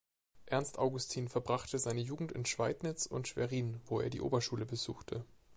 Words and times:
Ernst 0.47 0.79
Augustin 0.79 1.27
verbrachte 1.27 1.77
seine 1.77 2.01
Jugend 2.01 2.31
in 2.31 2.47
Schweidnitz 2.47 3.05
und 3.05 3.27
Schwerin, 3.27 3.79
wo 3.85 3.99
er 4.01 4.09
die 4.09 4.21
Oberschule 4.21 4.65
besuchte. 4.65 5.23